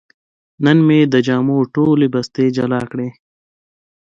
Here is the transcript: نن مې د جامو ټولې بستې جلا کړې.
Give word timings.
نن 0.65 0.77
مې 0.87 0.99
د 1.13 1.15
جامو 1.27 1.57
ټولې 1.73 2.07
بستې 2.13 2.45
جلا 2.57 2.81
کړې. 2.91 3.09